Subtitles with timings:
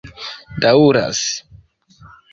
[0.63, 1.19] daŭras